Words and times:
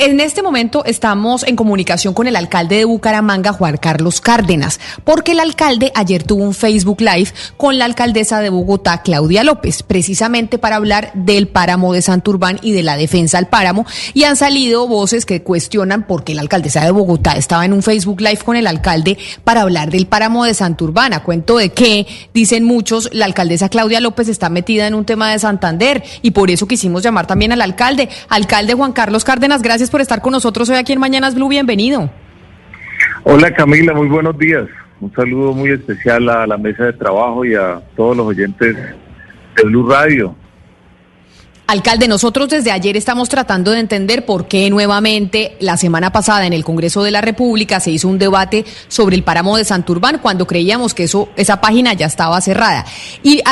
En 0.00 0.20
este 0.20 0.42
momento 0.42 0.84
estamos 0.84 1.42
en 1.42 1.56
comunicación 1.56 2.14
con 2.14 2.28
el 2.28 2.36
alcalde 2.36 2.76
de 2.76 2.84
Bucaramanga, 2.84 3.52
Juan 3.52 3.78
Carlos 3.78 4.20
Cárdenas, 4.20 4.78
porque 5.02 5.32
el 5.32 5.40
alcalde 5.40 5.90
ayer 5.92 6.22
tuvo 6.22 6.44
un 6.44 6.54
Facebook 6.54 7.00
Live 7.00 7.32
con 7.56 7.78
la 7.78 7.84
alcaldesa 7.84 8.40
de 8.40 8.48
Bogotá, 8.48 9.02
Claudia 9.02 9.42
López, 9.42 9.82
precisamente 9.82 10.56
para 10.56 10.76
hablar 10.76 11.10
del 11.14 11.48
páramo 11.48 11.92
de 11.92 12.02
Santurbán 12.02 12.60
y 12.62 12.70
de 12.70 12.84
la 12.84 12.96
defensa 12.96 13.38
al 13.38 13.48
páramo. 13.48 13.86
Y 14.14 14.22
han 14.22 14.36
salido 14.36 14.86
voces 14.86 15.26
que 15.26 15.42
cuestionan 15.42 16.06
por 16.06 16.22
qué 16.22 16.32
la 16.36 16.42
alcaldesa 16.42 16.84
de 16.84 16.92
Bogotá 16.92 17.32
estaba 17.32 17.64
en 17.64 17.72
un 17.72 17.82
Facebook 17.82 18.20
Live 18.20 18.42
con 18.44 18.54
el 18.54 18.68
alcalde 18.68 19.18
para 19.42 19.62
hablar 19.62 19.90
del 19.90 20.06
páramo 20.06 20.44
de 20.44 20.54
Santurbán. 20.54 21.12
A 21.12 21.24
cuento 21.24 21.56
de 21.56 21.70
que, 21.70 22.06
dicen 22.32 22.62
muchos, 22.62 23.08
la 23.12 23.24
alcaldesa 23.24 23.68
Claudia 23.68 23.98
López 23.98 24.28
está 24.28 24.48
metida 24.48 24.86
en 24.86 24.94
un 24.94 25.04
tema 25.04 25.32
de 25.32 25.40
Santander 25.40 26.04
y 26.22 26.30
por 26.30 26.52
eso 26.52 26.68
quisimos 26.68 27.02
llamar 27.02 27.26
también 27.26 27.50
al 27.50 27.62
alcalde. 27.62 28.08
Alcalde 28.28 28.74
Juan 28.74 28.92
Carlos 28.92 29.24
Cárdenas, 29.24 29.60
gracias 29.60 29.87
por 29.90 30.00
estar 30.00 30.20
con 30.20 30.32
nosotros 30.32 30.68
hoy 30.70 30.76
aquí 30.76 30.92
en 30.92 31.00
Mañanas 31.00 31.34
Blue. 31.34 31.48
Bienvenido. 31.48 32.10
Hola 33.24 33.52
Camila, 33.52 33.94
muy 33.94 34.08
buenos 34.08 34.38
días. 34.38 34.66
Un 35.00 35.12
saludo 35.14 35.52
muy 35.52 35.70
especial 35.70 36.28
a 36.28 36.46
la 36.46 36.56
mesa 36.56 36.84
de 36.84 36.92
trabajo 36.92 37.44
y 37.44 37.54
a 37.54 37.80
todos 37.96 38.16
los 38.16 38.26
oyentes 38.26 38.76
de 39.56 39.62
Blue 39.64 39.88
Radio. 39.88 40.34
Alcalde, 41.70 42.08
nosotros 42.08 42.48
desde 42.48 42.72
ayer 42.72 42.96
estamos 42.96 43.28
tratando 43.28 43.72
de 43.72 43.80
entender 43.80 44.24
por 44.24 44.48
qué 44.48 44.70
nuevamente 44.70 45.54
la 45.60 45.76
semana 45.76 46.10
pasada 46.10 46.46
en 46.46 46.54
el 46.54 46.64
Congreso 46.64 47.02
de 47.02 47.10
la 47.10 47.20
República 47.20 47.78
se 47.78 47.90
hizo 47.90 48.08
un 48.08 48.18
debate 48.18 48.64
sobre 48.88 49.16
el 49.16 49.22
páramo 49.22 49.54
de 49.58 49.66
Santurbán 49.66 50.20
cuando 50.22 50.46
creíamos 50.46 50.94
que 50.94 51.02
eso 51.02 51.28
esa 51.36 51.60
página 51.60 51.92
ya 51.92 52.06
estaba 52.06 52.40
cerrada. 52.40 52.86
Y 53.22 53.42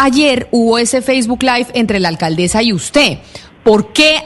ayer 0.00 0.46
hubo 0.52 0.78
ese 0.78 1.02
Facebook 1.02 1.42
Live 1.42 1.66
entre 1.74 1.98
la 1.98 2.10
alcaldesa 2.10 2.62
y 2.62 2.72
usted. 2.72 3.18
¿Por 3.64 3.94
qué 3.94 4.18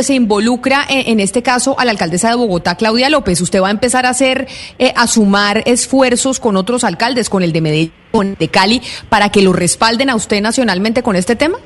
se 0.00 0.14
involucra 0.14 0.80
en, 0.88 1.20
este 1.20 1.42
caso 1.42 1.78
a 1.78 1.84
la 1.84 1.92
alcaldesa 1.92 2.28
de 2.28 2.34
Bogotá, 2.34 2.74
Claudia 2.74 3.08
López? 3.08 3.40
¿Usted 3.40 3.62
va 3.62 3.68
a 3.68 3.70
empezar 3.70 4.04
a 4.04 4.08
hacer, 4.08 4.48
eh, 4.80 4.92
a 4.96 5.06
sumar 5.06 5.62
esfuerzos 5.64 6.40
con 6.40 6.56
otros 6.56 6.82
alcaldes, 6.82 7.30
con 7.30 7.44
el 7.44 7.52
de 7.52 7.60
Medellín, 7.60 7.92
con 8.10 8.34
de 8.34 8.48
Cali, 8.48 8.82
para 9.08 9.30
que 9.30 9.42
lo 9.42 9.52
respalden 9.52 10.10
a 10.10 10.16
usted 10.16 10.42
nacionalmente 10.42 11.04
con 11.04 11.14
este 11.14 11.36
tema? 11.36 11.56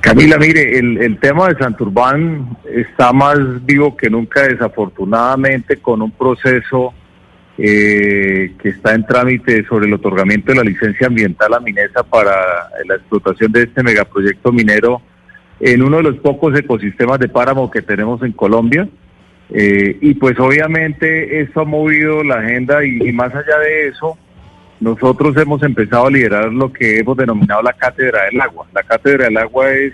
Camila, 0.00 0.38
mire, 0.38 0.78
el, 0.78 1.18
tema 1.18 1.48
de 1.48 1.58
Santurbán 1.58 2.56
está 2.64 3.12
más 3.12 3.38
vivo 3.66 3.96
que 3.96 4.08
nunca, 4.08 4.42
desafortunadamente, 4.42 5.78
con 5.78 6.00
un 6.00 6.12
proceso 6.12 6.94
eh, 7.58 8.54
que 8.62 8.68
está 8.68 8.94
en 8.94 9.04
trámite 9.04 9.64
sobre 9.66 9.86
el 9.86 9.94
otorgamiento 9.94 10.52
de 10.52 10.58
la 10.58 10.64
licencia 10.64 11.08
ambiental 11.08 11.54
a 11.54 11.60
Minesa 11.60 12.04
para 12.04 12.34
la 12.86 12.94
explotación 12.94 13.50
de 13.50 13.64
este 13.64 13.82
megaproyecto 13.82 14.52
minero 14.52 15.02
en 15.62 15.82
uno 15.82 15.98
de 15.98 16.02
los 16.02 16.16
pocos 16.16 16.58
ecosistemas 16.58 17.18
de 17.18 17.28
páramo 17.28 17.70
que 17.70 17.80
tenemos 17.80 18.22
en 18.22 18.32
Colombia. 18.32 18.88
Eh, 19.50 19.96
y 20.00 20.14
pues 20.14 20.38
obviamente 20.38 21.40
eso 21.40 21.60
ha 21.60 21.64
movido 21.64 22.22
la 22.24 22.36
agenda 22.36 22.84
y 22.84 23.12
más 23.12 23.34
allá 23.34 23.58
de 23.58 23.88
eso, 23.88 24.18
nosotros 24.82 25.36
hemos 25.36 25.62
empezado 25.62 26.06
a 26.06 26.10
liderar 26.10 26.52
lo 26.52 26.72
que 26.72 26.98
hemos 26.98 27.16
denominado 27.16 27.62
la 27.62 27.72
Cátedra 27.72 28.24
del 28.24 28.40
Agua. 28.40 28.66
La 28.74 28.82
Cátedra 28.82 29.26
del 29.26 29.36
Agua 29.36 29.70
es 29.70 29.92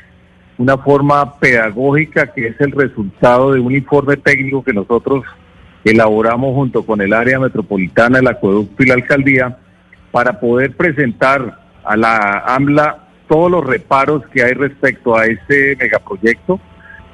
una 0.56 0.78
forma 0.78 1.38
pedagógica 1.38 2.32
que 2.32 2.48
es 2.48 2.60
el 2.60 2.72
resultado 2.72 3.52
de 3.52 3.60
un 3.60 3.74
informe 3.74 4.16
técnico 4.16 4.64
que 4.64 4.72
nosotros 4.72 5.24
elaboramos 5.84 6.54
junto 6.54 6.86
con 6.86 7.02
el 7.02 7.12
área 7.12 7.38
metropolitana, 7.38 8.20
el 8.20 8.28
acueducto 8.28 8.82
y 8.82 8.86
la 8.86 8.94
alcaldía 8.94 9.58
para 10.10 10.40
poder 10.40 10.74
presentar 10.74 11.60
a 11.84 11.96
la 11.96 12.44
AMLA 12.46 13.07
todos 13.28 13.50
los 13.50 13.64
reparos 13.64 14.26
que 14.32 14.42
hay 14.42 14.52
respecto 14.52 15.16
a 15.16 15.26
este 15.26 15.76
megaproyecto 15.76 16.60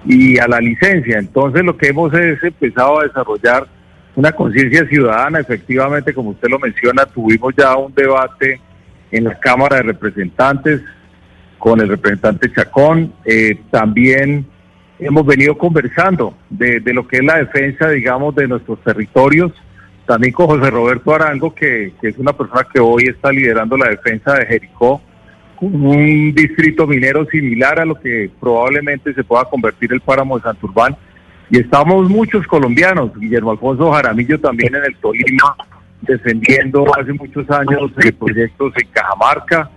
y 0.07 0.39
a 0.39 0.47
la 0.47 0.61
licencia. 0.61 1.19
Entonces 1.19 1.65
lo 1.65 1.77
que 1.77 1.89
hemos 1.89 2.13
es 2.15 2.43
empezado 2.43 3.01
a 3.01 3.05
desarrollar 3.05 3.67
una 4.17 4.33
conciencia 4.33 4.87
ciudadana. 4.87 5.41
Efectivamente, 5.41 6.15
como 6.15 6.31
usted 6.31 6.49
lo 6.49 6.59
menciona, 6.59 7.07
tuvimos 7.07 7.55
ya 7.57 7.77
un 7.77 7.93
debate 7.95 8.61
en 9.11 9.25
la 9.25 9.39
Cámara 9.39 9.77
de 9.77 9.83
Representantes 9.83 10.81
con 11.59 11.81
el 11.81 11.89
representante 11.89 12.53
Chacón. 12.53 13.13
Eh, 13.25 13.59
también 13.71 14.47
hemos 14.99 15.27
venido 15.27 15.57
conversando 15.57 16.37
de, 16.51 16.81
lo 16.93 17.07
que 17.07 17.19
es 17.19 17.25
la 17.25 17.39
defensa, 17.39 17.91
digamos, 17.91 18.35
de 18.35 18.49
nuestros 18.49 18.81
territorios. 18.83 19.53
También 20.07 20.35
con 20.35 20.47
José 20.47 20.71
Roberto 20.71 21.15
Arango, 21.15 21.55
que, 21.55 21.95
que 22.01 22.09
es 22.09 22.19
una 22.19 22.35
persona 22.35 22.67
que 22.73 22.79
hoy 22.79 23.05
está 23.05 23.33
liderando 23.33 23.77
la 23.79 23.89
defensa 23.89 24.35
de 24.35 24.45
Jericó, 24.45 25.01
un 25.67 26.35
distrito 26.35 26.87
minero 26.87 27.27
similar 27.27 27.81
a 27.81 27.85
lo 27.85 27.95
que 27.95 28.31
probablemente 28.41 29.15
se 29.15 29.25
pueda 29.25 29.45
convertir 29.45 29.93
el 29.93 30.01
páramo 30.01 30.37
de 30.37 30.43
Santurbán. 30.43 30.97
Y 31.51 31.59
estamos 31.59 32.09
muchos 32.09 32.47
colombianos, 32.47 33.11
Guillermo 33.19 33.53
Alfonso 33.53 33.93
Jaramillo 33.93 34.41
también 34.41 34.75
en 34.75 34.85
el 34.85 34.97
Tolima, 34.97 35.57
defendiendo 36.03 36.87
hace 36.99 37.13
muchos 37.13 37.49
años 37.51 37.93
proyectos 38.19 38.73
en 38.77 38.89
Cajamarca, 38.89 39.71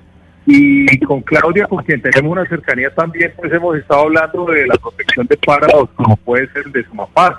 y 0.49 0.97
con 0.99 1.21
Claudia, 1.21 1.67
con 1.67 1.83
quien 1.83 2.01
tenemos 2.01 2.31
una 2.31 2.45
cercanía 2.45 2.89
también, 2.95 3.33
pues 3.35 3.51
hemos 3.51 3.77
estado 3.77 4.03
hablando 4.03 4.45
de 4.45 4.65
la 4.65 4.75
protección 4.75 5.27
de 5.27 5.35
páramos, 5.37 5.89
como 5.95 6.15
puede 6.15 6.47
ser 6.53 6.63
el 6.65 6.71
de 6.71 6.85
Sumapaz, 6.85 7.35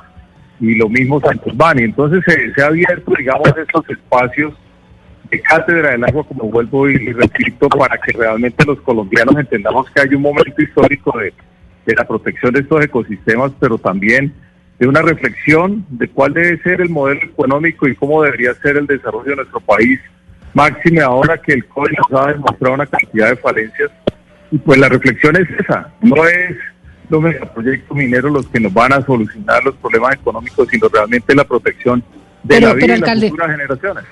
y 0.60 0.74
lo 0.74 0.90
mismo 0.90 1.18
Santurbán, 1.18 1.78
y 1.78 1.84
entonces 1.84 2.22
se, 2.26 2.62
ha 2.62 2.66
abierto, 2.66 3.12
digamos, 3.16 3.48
estos 3.56 3.88
espacios 3.88 4.52
de 5.30 5.40
cátedra 5.40 5.90
del 5.90 6.04
agua, 6.04 6.24
como 6.24 6.44
vuelvo 6.44 6.88
y 6.88 7.12
repito, 7.12 7.68
para 7.68 7.98
que 7.98 8.12
realmente 8.12 8.64
los 8.64 8.80
colombianos 8.80 9.36
entendamos 9.36 9.90
que 9.90 10.00
hay 10.00 10.14
un 10.14 10.22
momento 10.22 10.62
histórico 10.62 11.16
de 11.18 11.32
de 11.88 11.94
la 11.94 12.06
protección 12.06 12.52
de 12.52 12.60
estos 12.60 12.84
ecosistemas, 12.84 13.50
pero 13.58 13.78
también 13.78 14.34
de 14.78 14.86
una 14.86 15.00
reflexión 15.00 15.86
de 15.88 16.06
cuál 16.08 16.34
debe 16.34 16.62
ser 16.62 16.82
el 16.82 16.90
modelo 16.90 17.22
económico 17.22 17.88
y 17.88 17.96
cómo 17.96 18.22
debería 18.22 18.52
ser 18.56 18.76
el 18.76 18.86
desarrollo 18.86 19.30
de 19.30 19.36
nuestro 19.36 19.60
país, 19.60 19.98
máxime 20.52 21.00
ahora 21.00 21.38
que 21.38 21.54
el 21.54 21.64
COVID 21.64 21.96
nos 22.10 22.20
ha 22.20 22.32
demostrado 22.32 22.74
una 22.74 22.86
cantidad 22.86 23.30
de 23.30 23.36
falencias. 23.36 23.90
Y 24.50 24.58
pues 24.58 24.78
la 24.78 24.90
reflexión 24.90 25.34
es 25.36 25.48
esa, 25.58 25.90
no 26.02 26.26
es 26.26 26.56
los 27.08 27.22
megaproyectos 27.22 27.96
mineros 27.96 28.32
los 28.32 28.46
que 28.48 28.60
nos 28.60 28.72
van 28.74 28.92
a 28.92 29.00
solucionar 29.00 29.64
los 29.64 29.74
problemas 29.76 30.14
económicos, 30.14 30.68
sino 30.68 30.88
realmente 30.88 31.34
la 31.34 31.44
protección 31.44 32.04
de 32.42 32.60
la 32.60 32.74
vida 32.74 32.94
de 32.94 32.98
las 32.98 33.20
futuras 33.30 33.50
generaciones. 33.50 34.04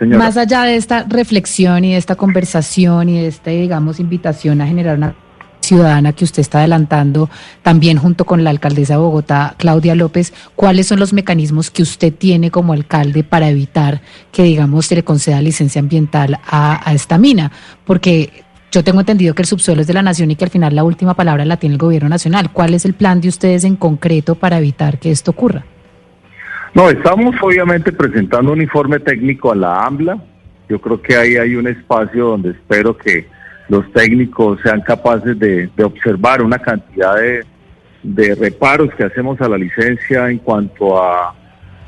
Más 0.00 0.36
allá 0.36 0.62
de 0.62 0.76
esta 0.76 1.04
reflexión 1.08 1.84
y 1.84 1.92
de 1.92 1.98
esta 1.98 2.14
conversación 2.14 3.08
y 3.08 3.20
de 3.20 3.26
esta, 3.28 3.50
digamos, 3.50 3.98
invitación 4.00 4.60
a 4.60 4.66
generar 4.66 4.96
una 4.96 5.14
ciudadana 5.60 6.12
que 6.12 6.24
usted 6.24 6.40
está 6.40 6.58
adelantando, 6.60 7.28
también 7.62 7.98
junto 7.98 8.24
con 8.24 8.42
la 8.42 8.50
alcaldesa 8.50 8.94
de 8.94 9.00
Bogotá, 9.00 9.54
Claudia 9.58 9.94
López, 9.94 10.32
¿cuáles 10.56 10.86
son 10.86 10.98
los 10.98 11.12
mecanismos 11.12 11.70
que 11.70 11.82
usted 11.82 12.12
tiene 12.14 12.50
como 12.50 12.72
alcalde 12.72 13.22
para 13.22 13.48
evitar 13.50 14.00
que, 14.32 14.44
digamos, 14.44 14.86
se 14.86 14.94
le 14.94 15.04
conceda 15.04 15.42
licencia 15.42 15.80
ambiental 15.80 16.40
a, 16.46 16.90
esta 16.94 17.18
mina? 17.18 17.52
Porque 17.84 18.44
yo 18.72 18.82
tengo 18.82 19.00
entendido 19.00 19.34
que 19.34 19.42
el 19.42 19.48
subsuelo 19.48 19.82
es 19.82 19.86
de 19.86 19.94
la 19.94 20.02
nación 20.02 20.30
y 20.30 20.36
que 20.36 20.44
al 20.44 20.50
final 20.50 20.74
la 20.74 20.84
última 20.84 21.14
palabra 21.14 21.44
la 21.44 21.58
tiene 21.58 21.74
el 21.74 21.78
gobierno 21.78 22.08
nacional. 22.08 22.50
¿Cuál 22.52 22.72
es 22.72 22.84
el 22.84 22.94
plan 22.94 23.20
de 23.20 23.28
ustedes 23.28 23.64
en 23.64 23.76
concreto 23.76 24.36
para 24.36 24.58
evitar 24.58 24.98
que 24.98 25.10
esto 25.10 25.32
ocurra? 25.32 25.64
No, 26.74 26.90
estamos 26.90 27.34
obviamente 27.40 27.92
presentando 27.92 28.52
un 28.52 28.60
informe 28.60 28.98
técnico 29.00 29.52
a 29.52 29.56
la 29.56 29.86
AMBLA. 29.86 30.18
Yo 30.68 30.80
creo 30.80 31.00
que 31.00 31.16
ahí 31.16 31.36
hay 31.36 31.54
un 31.56 31.66
espacio 31.66 32.26
donde 32.26 32.50
espero 32.50 32.96
que 32.96 33.26
los 33.68 33.90
técnicos 33.92 34.60
sean 34.62 34.80
capaces 34.82 35.38
de, 35.38 35.70
observar 35.82 36.42
una 36.42 36.58
cantidad 36.58 37.16
de, 38.02 38.34
reparos 38.34 38.94
que 38.94 39.04
hacemos 39.04 39.40
a 39.40 39.48
la 39.48 39.58
licencia 39.58 40.28
en 40.30 40.38
cuanto 40.38 41.02
a 41.02 41.34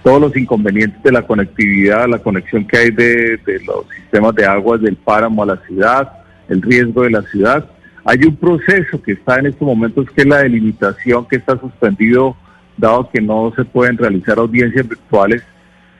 todos 0.02 0.20
los 0.20 0.36
inconvenientes 0.36 1.02
de 1.02 1.12
la 1.12 1.22
conectividad, 1.22 2.08
la 2.08 2.18
conexión 2.18 2.66
que 2.66 2.78
hay 2.78 2.90
de, 2.90 3.38
los 3.66 3.86
sistemas 3.94 4.34
de 4.34 4.46
aguas 4.46 4.80
del 4.80 4.96
páramo 4.96 5.42
a 5.42 5.46
la 5.46 5.56
ciudad, 5.66 6.10
el 6.48 6.62
riesgo 6.62 7.02
de 7.02 7.10
la 7.10 7.22
ciudad. 7.22 7.68
Hay 8.04 8.24
un 8.24 8.34
proceso 8.34 9.00
que 9.02 9.12
está 9.12 9.38
en 9.38 9.46
estos 9.46 9.66
momentos 9.66 10.10
que 10.10 10.22
es 10.22 10.26
la 10.26 10.38
delimitación 10.38 11.26
que 11.28 11.36
está 11.36 11.58
suspendido 11.60 12.34
dado 12.80 13.08
que 13.10 13.20
no 13.20 13.52
se 13.54 13.64
pueden 13.64 13.96
realizar 13.96 14.38
audiencias 14.38 14.88
virtuales, 14.88 15.42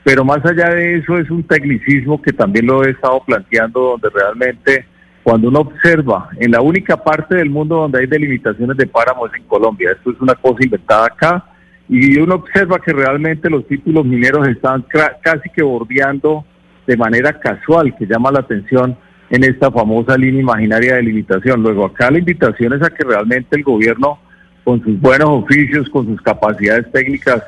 pero 0.02 0.24
más 0.24 0.44
allá 0.44 0.70
de 0.70 0.96
eso 0.98 1.18
es 1.18 1.30
un 1.30 1.42
tecnicismo 1.42 2.20
que 2.20 2.32
también 2.32 2.66
lo 2.66 2.84
he 2.84 2.90
estado 2.90 3.22
planteando 3.24 3.80
donde 3.80 4.08
realmente 4.10 4.86
cuando 5.22 5.48
uno 5.48 5.60
observa 5.60 6.30
en 6.38 6.50
la 6.52 6.62
única 6.62 6.96
parte 6.96 7.36
del 7.36 7.50
mundo 7.50 7.76
donde 7.76 8.00
hay 8.00 8.06
delimitaciones 8.06 8.76
de 8.76 8.86
páramos 8.86 9.30
en 9.36 9.44
Colombia, 9.44 9.92
esto 9.92 10.10
es 10.10 10.20
una 10.20 10.34
cosa 10.34 10.64
inventada 10.64 11.06
acá, 11.06 11.44
y 11.88 12.18
uno 12.18 12.36
observa 12.36 12.78
que 12.78 12.92
realmente 12.92 13.50
los 13.50 13.66
títulos 13.66 14.06
mineros 14.06 14.48
están 14.48 14.84
casi 15.22 15.50
que 15.50 15.62
bordeando 15.62 16.44
de 16.86 16.96
manera 16.96 17.38
casual, 17.38 17.94
que 17.96 18.06
llama 18.06 18.30
la 18.30 18.40
atención 18.40 18.96
en 19.28 19.44
esta 19.44 19.70
famosa 19.70 20.16
línea 20.16 20.40
imaginaria 20.40 20.96
de 20.96 21.02
limitación. 21.02 21.62
Luego 21.62 21.86
acá 21.86 22.10
la 22.10 22.18
invitación 22.18 22.72
es 22.74 22.82
a 22.82 22.90
que 22.90 23.04
realmente 23.04 23.56
el 23.56 23.62
gobierno, 23.62 24.18
con 24.64 24.82
sus 24.82 25.00
buenos 25.00 25.28
oficios, 25.28 25.88
con 25.88 26.06
sus 26.06 26.20
capacidades 26.20 26.90
técnicas, 26.92 27.42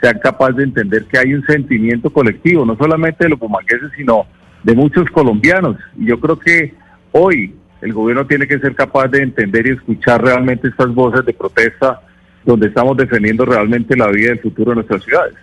sean 0.00 0.18
capaz 0.18 0.52
de 0.52 0.64
entender 0.64 1.04
que 1.04 1.18
hay 1.18 1.34
un 1.34 1.44
sentimiento 1.46 2.10
colectivo, 2.10 2.64
no 2.64 2.76
solamente 2.76 3.24
de 3.24 3.30
los 3.30 3.38
bumangueses, 3.38 3.90
sino 3.96 4.26
de 4.62 4.74
muchos 4.74 5.08
colombianos. 5.10 5.76
Y 5.98 6.06
yo 6.06 6.20
creo 6.20 6.38
que 6.38 6.74
hoy 7.12 7.54
el 7.80 7.92
gobierno 7.92 8.26
tiene 8.26 8.46
que 8.46 8.58
ser 8.58 8.74
capaz 8.74 9.08
de 9.08 9.22
entender 9.22 9.66
y 9.66 9.70
escuchar 9.70 10.22
realmente 10.22 10.68
estas 10.68 10.94
voces 10.94 11.24
de 11.24 11.32
protesta 11.32 12.00
donde 12.44 12.68
estamos 12.68 12.96
defendiendo 12.96 13.44
realmente 13.44 13.96
la 13.96 14.08
vida 14.08 14.28
y 14.28 14.32
el 14.32 14.40
futuro 14.40 14.70
de 14.70 14.76
nuestras 14.76 15.02
ciudades. 15.02 15.34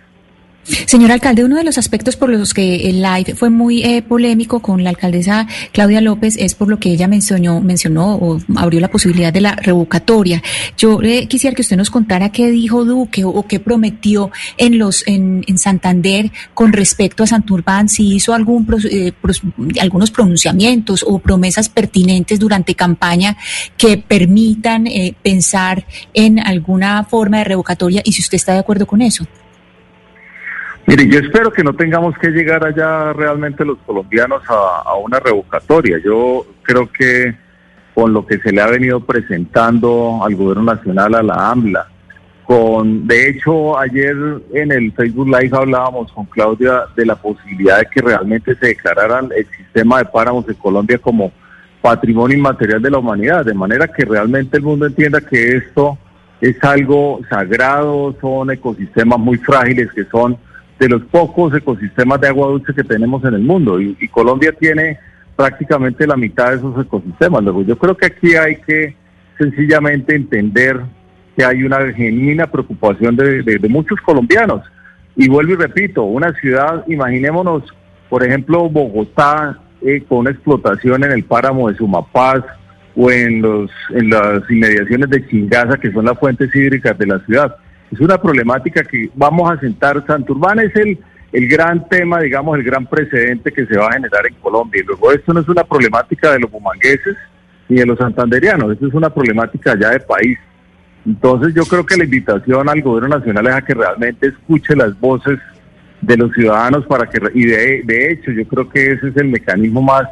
Señor 0.64 1.12
alcalde, 1.12 1.44
uno 1.44 1.56
de 1.56 1.64
los 1.64 1.76
aspectos 1.76 2.16
por 2.16 2.30
los 2.30 2.54
que 2.54 2.88
el 2.88 3.02
live 3.02 3.34
fue 3.34 3.50
muy 3.50 3.82
eh, 3.82 4.00
polémico 4.00 4.60
con 4.60 4.82
la 4.82 4.90
alcaldesa 4.90 5.46
Claudia 5.72 6.00
López 6.00 6.36
es 6.38 6.54
por 6.54 6.68
lo 6.68 6.78
que 6.78 6.90
ella 6.90 7.06
mencionó, 7.06 7.60
mencionó 7.60 8.14
o 8.14 8.40
abrió 8.56 8.80
la 8.80 8.90
posibilidad 8.90 9.32
de 9.32 9.42
la 9.42 9.56
revocatoria. 9.56 10.42
Yo 10.78 11.02
eh, 11.02 11.26
quisiera 11.28 11.54
que 11.54 11.60
usted 11.60 11.76
nos 11.76 11.90
contara 11.90 12.32
qué 12.32 12.50
dijo 12.50 12.84
Duque 12.84 13.24
o, 13.24 13.46
qué 13.46 13.60
prometió 13.60 14.30
en 14.56 14.78
los 14.78 15.06
en, 15.06 15.44
Santander 15.58 16.30
con 16.52 16.72
respecto 16.72 17.22
a 17.22 17.26
Santurbán, 17.26 17.88
si 17.88 18.14
hizo 18.14 18.34
algún 18.34 18.66
eh, 18.90 19.12
algunos 19.80 20.10
pronunciamientos 20.10 21.04
o 21.06 21.18
promesas 21.18 21.68
pertinentes 21.68 22.38
durante 22.38 22.74
campaña 22.74 23.36
que 23.76 23.98
permitan 23.98 24.86
pensar 25.22 25.86
en 26.12 26.38
alguna 26.38 27.04
forma 27.04 27.38
de 27.38 27.44
revocatoria 27.44 28.02
y 28.04 28.12
si 28.12 28.20
usted 28.20 28.36
está 28.36 28.52
de 28.52 28.58
acuerdo 28.58 28.86
con 28.86 29.00
eso. 29.00 29.26
Mire, 30.86 31.08
yo 31.08 31.18
espero 31.18 31.50
que 31.50 31.64
no 31.64 31.74
tengamos 31.74 32.16
que 32.18 32.28
llegar 32.28 32.64
allá 32.64 33.12
realmente 33.14 33.64
los 33.64 33.78
colombianos 33.86 34.42
a, 34.48 34.94
una 34.96 35.18
revocatoria. 35.18 35.98
Yo 36.04 36.46
creo 36.62 36.90
que 36.92 37.34
con 37.94 38.12
lo 38.12 38.26
que 38.26 38.38
se 38.38 38.52
le 38.52 38.60
ha 38.60 38.66
venido 38.66 39.00
presentando 39.00 40.20
al 40.22 40.34
gobierno 40.34 40.74
nacional, 40.74 41.14
a 41.14 41.22
la 41.22 41.50
AMLA, 41.50 41.86
con, 42.44 43.06
de 43.06 43.30
hecho, 43.30 43.78
ayer 43.78 44.14
en 44.52 44.72
el 44.72 44.92
Facebook 44.92 45.26
Live 45.26 45.56
hablábamos 45.56 46.12
con 46.12 46.26
Claudia 46.26 46.82
de 46.94 47.06
la 47.06 47.16
posibilidad 47.16 47.78
de 47.78 47.86
que 47.86 48.02
realmente 48.02 48.54
se 48.56 48.66
declararan 48.66 49.30
el 49.34 49.46
sistema 49.56 49.98
de 49.98 50.04
páramos 50.04 50.46
de 50.46 50.54
Colombia 50.54 50.98
como 50.98 51.32
patrimonio 51.80 52.36
inmaterial 52.36 52.82
de 52.82 52.90
la 52.90 52.98
humanidad, 52.98 53.44
de 53.46 53.54
manera 53.54 53.88
que 53.88 54.04
realmente 54.04 54.58
el 54.58 54.62
mundo 54.62 54.86
entienda 54.86 55.22
que 55.22 55.56
esto 55.56 55.96
es 56.40 56.62
algo 56.62 57.20
sagrado, 57.30 58.14
son 58.20 58.50
ecosistemas 58.50 59.18
muy 59.18 59.38
frágiles 59.38 59.90
que 59.92 60.04
son 60.04 60.36
de 60.78 60.88
los 60.88 61.02
pocos 61.04 61.54
ecosistemas 61.54 62.20
de 62.20 62.28
agua 62.28 62.48
dulce 62.48 62.74
que 62.74 62.84
tenemos 62.84 63.24
en 63.24 63.34
el 63.34 63.42
mundo 63.42 63.80
y, 63.80 64.08
Colombia 64.08 64.52
tiene 64.52 64.98
prácticamente 65.36 66.06
la 66.06 66.16
mitad 66.16 66.50
de 66.50 66.56
esos 66.56 66.84
ecosistemas. 66.84 67.42
Luego 67.42 67.62
yo 67.62 67.76
creo 67.78 67.96
que 67.96 68.06
aquí 68.06 68.34
hay 68.34 68.56
que 68.56 68.94
sencillamente 69.38 70.14
entender 70.14 70.80
que 71.36 71.44
hay 71.44 71.64
una 71.64 71.92
genuina 71.92 72.46
preocupación 72.46 73.16
de, 73.16 73.66
muchos 73.68 74.00
colombianos. 74.00 74.62
Y 75.16 75.28
vuelvo 75.28 75.52
y 75.52 75.56
repito, 75.56 76.02
una 76.04 76.32
ciudad, 76.34 76.84
imaginémonos, 76.88 77.62
por 78.08 78.24
ejemplo, 78.24 78.68
Bogotá 78.68 79.58
eh, 79.82 80.02
con 80.08 80.18
una 80.18 80.30
explotación 80.30 81.04
en 81.04 81.12
el 81.12 81.24
páramo 81.24 81.68
de 81.68 81.76
Sumapaz 81.76 82.44
o 82.96 83.10
en, 83.10 83.42
los, 83.42 83.70
en 83.90 84.10
las 84.10 84.48
inmediaciones 84.50 85.10
de 85.10 85.26
Chingaza, 85.28 85.76
que 85.78 85.92
son 85.92 86.04
las 86.04 86.18
fuentes 86.18 86.54
hídricas 86.54 86.96
de 86.98 87.06
la 87.06 87.18
ciudad 87.20 87.56
es 87.90 88.00
una 88.00 88.18
problemática 88.18 88.82
que 88.82 89.10
vamos 89.14 89.50
a 89.50 89.60
sentar. 89.60 90.04
Santurbán 90.06 90.60
es 90.60 90.74
el, 90.76 90.98
el 91.32 91.48
gran 91.48 91.88
tema, 91.88 92.20
digamos, 92.20 92.56
el 92.58 92.64
gran 92.64 92.86
precedente 92.86 93.52
que 93.52 93.66
se 93.66 93.76
va 93.76 93.88
a 93.88 93.92
generar 93.92 94.26
en 94.26 94.34
Colombia. 94.34 94.82
Y 94.82 94.86
luego 94.86 95.12
esto 95.12 95.32
no 95.32 95.40
es 95.40 95.48
una 95.48 95.64
problemática 95.64 96.32
de 96.32 96.40
los 96.40 96.50
bumangueses 96.50 97.16
ni 97.68 97.76
de 97.76 97.86
los 97.86 97.98
santanderianos, 97.98 98.72
esto 98.72 98.88
es 98.88 98.94
una 98.94 99.10
problemática 99.10 99.78
ya 99.78 99.90
de 99.90 100.00
país. 100.00 100.38
Entonces 101.06 101.54
yo 101.54 101.64
creo 101.64 101.84
que 101.84 101.96
la 101.96 102.04
invitación 102.04 102.68
al 102.68 102.82
gobierno 102.82 103.18
nacional 103.18 103.46
es 103.46 103.54
a 103.54 103.62
que 103.62 103.74
realmente 103.74 104.28
escuche 104.28 104.74
las 104.74 104.98
voces 104.98 105.38
de 106.00 106.16
los 106.16 106.32
ciudadanos 106.32 106.86
para 106.86 107.08
que 107.08 107.20
y 107.34 107.46
de, 107.46 108.12
hecho 108.12 108.30
yo 108.30 108.46
creo 108.46 108.68
que 108.68 108.92
ese 108.92 109.08
es 109.08 109.16
el 109.16 109.28
mecanismo 109.28 109.82
más 109.82 110.04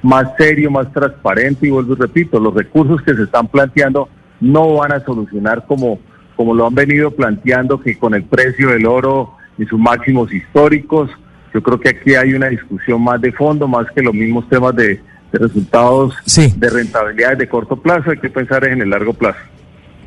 más 0.00 0.28
serio, 0.38 0.70
más 0.70 0.92
transparente 0.92 1.66
y 1.66 1.70
vuelvo 1.70 1.94
y 1.94 1.96
repito, 1.96 2.38
los 2.38 2.54
recursos 2.54 3.02
que 3.02 3.14
se 3.14 3.24
están 3.24 3.48
planteando 3.48 4.08
no 4.40 4.74
van 4.76 4.92
a 4.92 5.00
solucionar 5.00 5.64
como 5.66 5.98
como 6.38 6.54
lo 6.54 6.68
han 6.68 6.74
venido 6.76 7.10
planteando, 7.10 7.80
que 7.80 7.98
con 7.98 8.14
el 8.14 8.22
precio 8.22 8.68
del 8.68 8.86
oro 8.86 9.32
y 9.58 9.64
sus 9.64 9.76
máximos 9.76 10.32
históricos, 10.32 11.10
yo 11.52 11.60
creo 11.60 11.80
que 11.80 11.88
aquí 11.88 12.14
hay 12.14 12.32
una 12.32 12.46
discusión 12.46 13.02
más 13.02 13.20
de 13.20 13.32
fondo, 13.32 13.66
más 13.66 13.88
que 13.92 14.02
los 14.02 14.14
mismos 14.14 14.48
temas 14.48 14.76
de, 14.76 15.00
resultados 15.32 16.14
de 16.24 16.70
rentabilidad 16.70 17.36
de 17.36 17.48
corto 17.48 17.74
plazo, 17.74 18.12
hay 18.12 18.18
que 18.18 18.30
pensar 18.30 18.64
en 18.66 18.80
el 18.80 18.90
largo 18.90 19.14
plazo. 19.14 19.40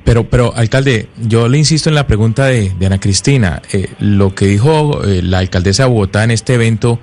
Pero, 0.05 0.23
pero, 0.23 0.55
alcalde, 0.55 1.09
yo 1.21 1.49
le 1.49 1.57
insisto 1.57 1.89
en 1.89 1.95
la 1.95 2.07
pregunta 2.07 2.45
de, 2.45 2.71
Ana 2.81 3.01
Cristina. 3.01 3.61
Eh, 3.73 3.89
lo 3.99 4.33
que 4.33 4.45
dijo 4.45 5.03
eh, 5.03 5.21
la 5.21 5.39
alcaldesa 5.39 5.83
de 5.83 5.89
Bogotá 5.89 6.23
en 6.23 6.31
este 6.31 6.53
evento 6.53 6.97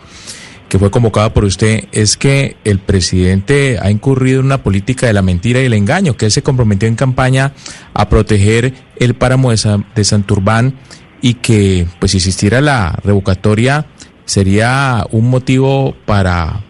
que 0.68 0.78
fue 0.78 0.90
convocada 0.90 1.32
por 1.32 1.44
usted 1.44 1.84
es 1.92 2.16
que 2.16 2.56
el 2.64 2.78
presidente 2.78 3.78
ha 3.80 3.90
incurrido 3.90 4.40
en 4.40 4.46
una 4.46 4.62
política 4.62 5.06
de 5.06 5.12
la 5.12 5.22
mentira 5.22 5.60
y 5.60 5.64
el 5.64 5.72
engaño, 5.72 6.16
que 6.16 6.26
él 6.26 6.30
se 6.30 6.42
comprometió 6.42 6.88
en 6.88 6.94
campaña 6.94 7.54
a 7.94 8.08
proteger 8.08 8.74
el 8.96 9.14
páramo 9.14 9.50
de, 9.50 10.04
Santurbán 10.04 10.74
y 11.20 11.34
que 11.34 11.86
pues 11.98 12.12
si 12.12 12.18
existiera 12.18 12.60
la 12.60 12.98
revocatoria 13.02 13.86
sería 14.24 15.06
un 15.10 15.30
motivo 15.30 15.96
para, 16.04 16.60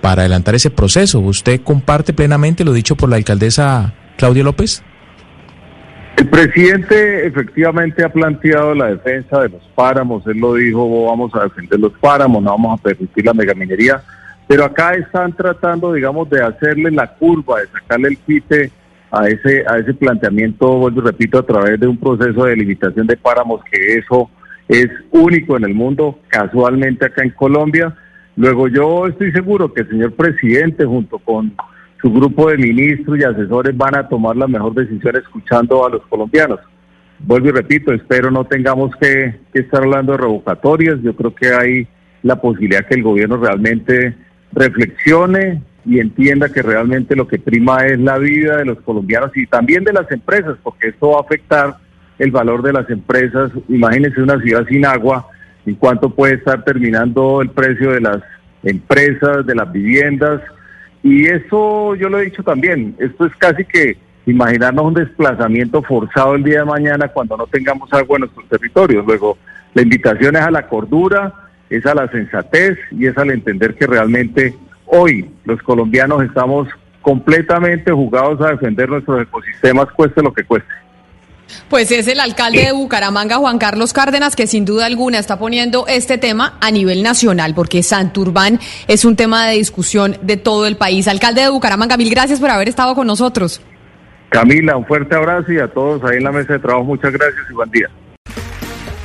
para 0.00 0.22
adelantar 0.22 0.54
ese 0.54 0.70
proceso. 0.70 1.20
¿Usted 1.20 1.60
comparte 1.62 2.14
plenamente 2.14 2.64
lo 2.64 2.72
dicho 2.72 2.96
por 2.96 3.10
la 3.10 3.16
alcaldesa 3.16 3.94
Claudia 4.16 4.42
López? 4.42 4.82
El 6.16 6.28
presidente 6.28 7.26
efectivamente 7.26 8.04
ha 8.04 8.08
planteado 8.08 8.74
la 8.74 8.86
defensa 8.86 9.42
de 9.42 9.48
los 9.48 9.62
páramos, 9.74 10.26
él 10.26 10.38
lo 10.38 10.54
dijo, 10.54 11.06
vamos 11.06 11.34
a 11.34 11.44
defender 11.44 11.80
los 11.80 11.92
páramos, 11.94 12.42
no 12.42 12.50
vamos 12.50 12.78
a 12.78 12.82
permitir 12.82 13.24
la 13.24 13.34
megaminería, 13.34 14.02
pero 14.46 14.64
acá 14.64 14.94
están 14.94 15.32
tratando, 15.32 15.92
digamos, 15.92 16.30
de 16.30 16.42
hacerle 16.42 16.90
la 16.90 17.08
curva, 17.14 17.60
de 17.60 17.66
sacarle 17.68 18.08
el 18.08 18.18
quite 18.18 18.70
a 19.10 19.28
ese, 19.28 19.64
a 19.66 19.78
ese 19.78 19.94
planteamiento, 19.94 20.78
vuelvo 20.78 21.00
y 21.00 21.04
repito, 21.04 21.38
a 21.38 21.46
través 21.46 21.80
de 21.80 21.86
un 21.88 21.96
proceso 21.96 22.44
de 22.44 22.56
limitación 22.56 23.06
de 23.06 23.16
páramos, 23.16 23.62
que 23.64 23.94
eso 23.98 24.30
es 24.68 24.88
único 25.10 25.56
en 25.56 25.64
el 25.64 25.74
mundo, 25.74 26.20
casualmente 26.28 27.06
acá 27.06 27.22
en 27.22 27.30
Colombia. 27.30 27.94
Luego 28.36 28.68
yo 28.68 29.06
estoy 29.06 29.32
seguro 29.32 29.72
que 29.72 29.82
el 29.82 29.88
señor 29.88 30.12
presidente, 30.12 30.84
junto 30.84 31.18
con 31.18 31.52
su 32.04 32.12
grupo 32.12 32.50
de 32.50 32.58
ministros 32.58 33.18
y 33.18 33.24
asesores 33.24 33.74
van 33.74 33.96
a 33.96 34.06
tomar 34.06 34.36
la 34.36 34.46
mejor 34.46 34.74
decisión 34.74 35.16
escuchando 35.16 35.86
a 35.86 35.88
los 35.88 36.02
colombianos. 36.02 36.60
Vuelvo 37.18 37.48
y 37.48 37.52
repito, 37.52 37.94
espero 37.94 38.30
no 38.30 38.44
tengamos 38.44 38.90
que, 39.00 39.40
estar 39.54 39.82
hablando 39.82 40.12
de 40.12 40.18
revocatorias. 40.18 41.00
Yo 41.00 41.16
creo 41.16 41.34
que 41.34 41.54
hay 41.54 41.88
la 42.22 42.36
posibilidad 42.36 42.84
que 42.84 42.96
el 42.96 43.02
gobierno 43.02 43.38
realmente 43.38 44.14
reflexione 44.52 45.62
y 45.86 45.98
entienda 45.98 46.52
que 46.52 46.60
realmente 46.60 47.16
lo 47.16 47.26
que 47.26 47.38
prima 47.38 47.86
es 47.86 47.98
la 47.98 48.18
vida 48.18 48.58
de 48.58 48.66
los 48.66 48.82
colombianos 48.82 49.34
y 49.34 49.46
también 49.46 49.82
de 49.82 49.94
las 49.94 50.10
empresas, 50.12 50.58
porque 50.62 50.88
esto 50.88 51.12
va 51.12 51.20
a 51.20 51.22
afectar 51.22 51.76
el 52.18 52.30
valor 52.30 52.60
de 52.60 52.74
las 52.74 52.90
empresas. 52.90 53.50
Imagínense 53.70 54.20
una 54.20 54.38
ciudad 54.42 54.66
sin 54.68 54.84
agua, 54.84 55.26
en 55.64 55.74
cuánto 55.76 56.10
puede 56.10 56.34
estar 56.34 56.64
terminando 56.64 57.40
el 57.40 57.48
precio 57.48 57.92
de 57.92 58.02
las 58.02 58.18
empresas, 58.62 59.46
de 59.46 59.54
las 59.54 59.72
viviendas, 59.72 60.42
y 61.04 61.26
eso 61.26 61.94
yo 61.96 62.08
lo 62.08 62.18
he 62.18 62.24
dicho 62.24 62.42
también, 62.42 62.96
esto 62.98 63.26
es 63.26 63.36
casi 63.36 63.64
que 63.66 63.98
imaginarnos 64.24 64.86
un 64.86 64.94
desplazamiento 64.94 65.82
forzado 65.82 66.34
el 66.34 66.42
día 66.42 66.60
de 66.60 66.64
mañana 66.64 67.08
cuando 67.08 67.36
no 67.36 67.46
tengamos 67.46 67.92
agua 67.92 68.16
en 68.16 68.20
nuestros 68.20 68.48
territorios. 68.48 69.04
Luego, 69.06 69.36
la 69.74 69.82
invitación 69.82 70.34
es 70.34 70.42
a 70.42 70.50
la 70.50 70.66
cordura, 70.66 71.34
es 71.68 71.84
a 71.84 71.94
la 71.94 72.08
sensatez 72.08 72.78
y 72.90 73.06
es 73.06 73.18
al 73.18 73.30
entender 73.30 73.74
que 73.74 73.86
realmente 73.86 74.54
hoy 74.86 75.30
los 75.44 75.60
colombianos 75.62 76.22
estamos 76.22 76.68
completamente 77.02 77.92
jugados 77.92 78.40
a 78.40 78.52
defender 78.52 78.88
nuestros 78.88 79.24
ecosistemas, 79.24 79.92
cueste 79.92 80.22
lo 80.22 80.32
que 80.32 80.44
cueste. 80.44 80.72
Pues 81.68 81.90
es 81.90 82.08
el 82.08 82.20
alcalde 82.20 82.64
de 82.64 82.72
Bucaramanga, 82.72 83.36
Juan 83.36 83.58
Carlos 83.58 83.92
Cárdenas, 83.92 84.36
que 84.36 84.46
sin 84.46 84.64
duda 84.64 84.86
alguna 84.86 85.18
está 85.18 85.38
poniendo 85.38 85.86
este 85.86 86.18
tema 86.18 86.58
a 86.60 86.70
nivel 86.70 87.02
nacional, 87.02 87.54
porque 87.54 87.82
Santurbán 87.82 88.60
es 88.88 89.04
un 89.04 89.16
tema 89.16 89.46
de 89.46 89.56
discusión 89.56 90.16
de 90.22 90.36
todo 90.36 90.66
el 90.66 90.76
país. 90.76 91.08
Alcalde 91.08 91.42
de 91.42 91.48
Bucaramanga, 91.48 91.96
mil 91.96 92.10
gracias 92.10 92.40
por 92.40 92.50
haber 92.50 92.68
estado 92.68 92.94
con 92.94 93.06
nosotros. 93.06 93.60
Camila, 94.30 94.76
un 94.76 94.84
fuerte 94.86 95.14
abrazo 95.14 95.52
y 95.52 95.58
a 95.58 95.68
todos 95.68 96.02
ahí 96.04 96.16
en 96.16 96.24
la 96.24 96.32
mesa 96.32 96.54
de 96.54 96.58
trabajo, 96.58 96.84
muchas 96.84 97.12
gracias 97.12 97.44
y 97.50 97.54
buen 97.54 97.70
día. 97.70 97.88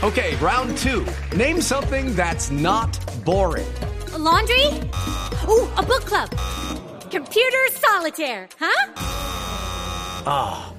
Okay, 0.02 0.36
round 0.42 0.78
two. 0.78 1.04
Name 1.36 1.62
something 1.62 2.16
that's 2.16 2.50
not 2.50 2.98
boring. 3.26 3.68
laundry? 4.18 4.66
Uh, 5.48 5.68
a 5.78 5.84
book 5.84 6.06
club. 6.06 6.30
Computer 7.10 7.64
solitaire, 7.74 8.48
huh? 8.60 8.94
Ah, 10.26 10.72
oh, 10.72 10.79